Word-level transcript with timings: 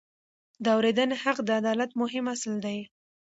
د 0.63 0.65
اورېدنې 0.75 1.15
حق 1.23 1.37
د 1.45 1.49
عدالت 1.59 1.91
مهم 2.01 2.25
اصل 2.33 2.53
دی. 2.65 2.77